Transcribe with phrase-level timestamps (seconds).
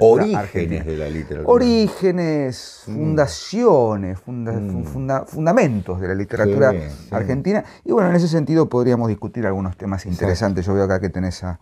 [0.00, 1.52] Orígenes de la literatura.
[1.52, 4.84] Orígenes, fundaciones, funda- Mm.
[4.84, 7.08] funda- fundamentos de la literatura Sí, sí.
[7.14, 7.64] argentina.
[7.84, 10.66] Y bueno, en ese sentido podríamos discutir algunos temas interesantes.
[10.66, 11.58] Yo veo acá que tenés a-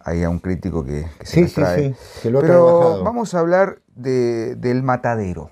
[0.00, 1.94] ahí a un crítico que, que se Sí, nos sí, trae.
[2.22, 3.04] que lo Pero trabajado.
[3.04, 5.50] vamos a hablar de- del Matadero.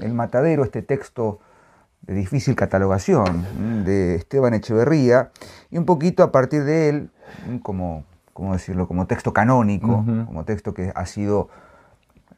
[0.00, 1.40] El Matadero, este texto
[2.02, 5.30] de difícil catalogación de Esteban Echeverría,
[5.70, 7.10] y un poquito a partir de él,
[7.62, 8.04] como,
[8.38, 8.86] ¿cómo decirlo?
[8.86, 11.48] como texto canónico, como texto que ha sido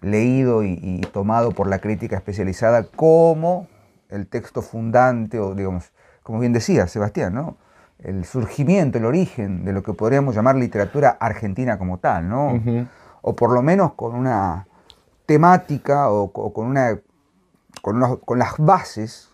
[0.00, 3.66] leído y, y tomado por la crítica especializada como
[4.08, 7.58] el texto fundante, o digamos, como bien decía Sebastián, ¿no?
[7.98, 12.54] el surgimiento, el origen de lo que podríamos llamar literatura argentina como tal, ¿no?
[13.20, 14.66] O por lo menos con una
[15.26, 16.98] temática o, co- con, una,
[17.82, 19.28] con, con las bases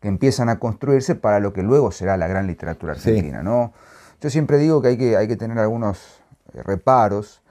[0.00, 3.10] que empiezan a construirse para lo que luego será la gran literatura Sí.
[3.10, 3.42] argentina.
[3.42, 3.74] ¿no?
[4.20, 6.20] Yo siempre digo que hay, que hay que tener algunos
[6.54, 7.42] eh, reparos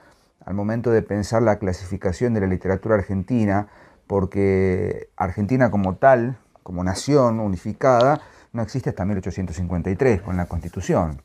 [0.46, 3.68] al momento de pensar la clasificación de la literatura argentina,
[4.08, 8.22] porque Argentina como tal, como nación unificada,
[8.54, 11.22] no existe hasta 1853 con la Constitución.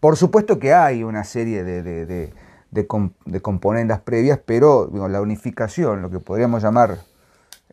[0.00, 2.32] Por supuesto que hay una serie de, de- de-
[2.70, 6.96] de com- de componendas previas, pero digo, la unificación, lo que podríamos llamar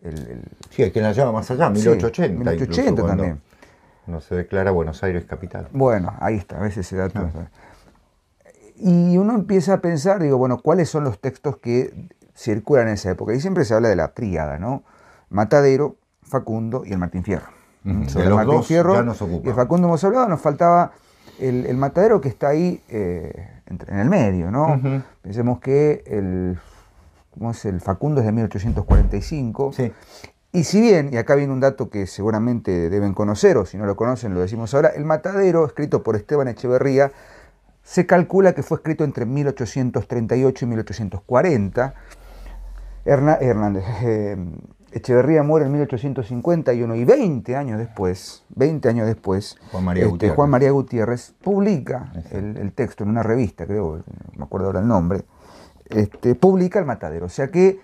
[0.04, 2.34] el, el- Sí, hay quien la llama más allá, Sí, 1880.
[2.38, 3.42] 1880 incluso, cuando también.
[4.08, 5.68] No se declara Buenos Aires capital.
[5.72, 7.20] Bueno, ahí está, a veces ese dato.
[7.20, 7.50] Ah.
[8.78, 11.94] Y uno empieza a pensar, digo, bueno, ¿cuáles son los textos que
[12.36, 13.34] circulan en esa época?
[13.34, 14.84] Y siempre se habla de la tríada, ¿no?
[15.30, 17.48] Matadero, Facundo y el Martín Fierro.
[18.08, 19.56] Sobre De los Martín dos Fierro ya nos y el ocupamos.
[19.56, 20.92] Facundo hemos hablado, nos faltaba
[21.40, 24.80] el, el Matadero que está ahí eh, en el medio, ¿no?
[25.22, 26.58] Pensemos que el,
[27.32, 27.66] ¿cómo es?
[27.66, 29.74] el Facundo es de 1845.
[29.74, 29.92] Sí.
[30.52, 33.86] Y si bien, y acá viene un dato que seguramente deben conocer, o si no
[33.86, 37.12] lo conocen, lo decimos ahora, el Matadero, escrito por Esteban Echeverría,
[37.84, 41.94] se calcula que fue escrito entre 1838 y 1840.
[43.06, 44.38] Herna- Hernández, eh,
[44.92, 50.36] Echeverría muere en 1851 y 20 años después, 20 años después, Juan María este, Gutiérrez.
[50.36, 54.04] Juan María Gutiérrez publica el texto en una revista, creo, no
[54.36, 55.26] me acuerdo ahora el nombre,
[55.92, 57.28] este, publica el Matadero.
[57.28, 57.80] O sea que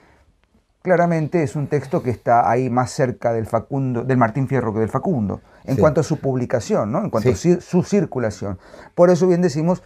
[0.85, 4.79] claramente es un texto que está ahí más cerca del Facundo, del Martín Fierro que
[4.79, 5.81] del Facundo, en Sí.
[5.81, 6.99] cuanto a su publicación, ¿no?
[7.03, 7.53] en cuanto Sí.
[7.53, 8.59] a su circulación.
[8.93, 9.81] Por eso bien decimos,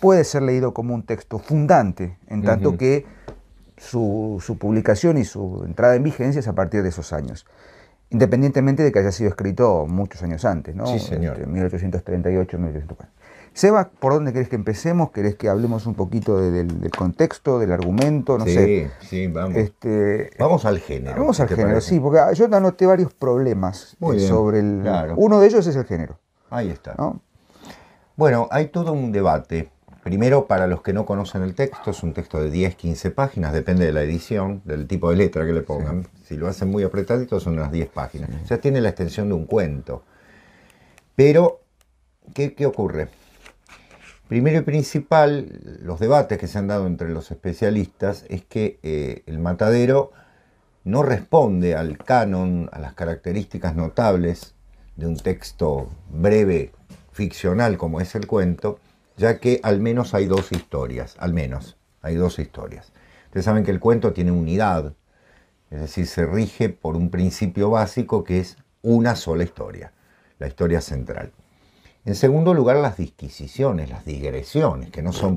[0.00, 3.04] puede ser leído como un texto fundante, en tanto que
[3.76, 7.44] su, su publicación y su entrada en vigencia es a partir de esos años.
[8.10, 10.86] Independientemente de que haya sido escrito muchos años antes, ¿no?
[10.86, 11.38] Sí, señor.
[11.38, 13.15] Este, 1838, 1840.
[13.54, 15.10] Seba, ¿por dónde querés que empecemos?
[15.12, 18.36] ¿Querés que hablemos un poquito de- del, del contexto, del argumento?
[18.36, 18.90] No sí, sé.
[19.00, 19.56] sí, vamos.
[19.56, 21.18] Este, Vamos al género.
[21.20, 21.88] vamos ¿qué al género, parece?
[21.88, 24.80] sí, porque yo anoté varios problemas Muy eh, bien, sobre el.
[24.82, 25.14] claro.
[25.16, 26.18] Uno de ellos es el género,
[26.50, 26.94] Ahí está.
[26.98, 27.20] ¿no?
[28.16, 29.70] Bueno, hay todo un debate.
[30.04, 33.52] Primero, para los que no conocen el texto, es un texto de 10, 15 páginas,
[33.52, 36.06] depende de la edición, del tipo de letra que le pongan.
[36.24, 38.30] Si lo hacen muy apretadito, son unas 10 páginas.
[38.44, 40.04] O sea, tiene la extensión de un cuento.
[41.16, 41.60] Pero,
[42.34, 43.08] ¿qué, qué ocurre?
[44.28, 49.22] Primero y principal, los debates que se han dado entre los especialistas es que eh,
[49.26, 50.10] el matadero
[50.82, 54.54] no responde al canon, a las características notables
[54.96, 56.72] de un texto breve,
[57.12, 58.80] ficcional como es el cuento,
[59.16, 62.92] ya que al menos hay dos historias, al menos hay dos historias.
[63.26, 64.94] Ustedes saben que el cuento tiene unidad,
[65.70, 69.92] es decir, se rige por un principio básico que es una sola historia,
[70.40, 71.32] la historia central.
[72.06, 75.34] En segundo lugar, las disquisiciones, las digresiones, que no son